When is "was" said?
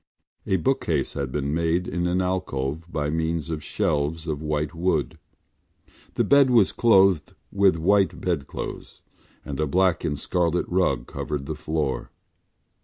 6.49-6.71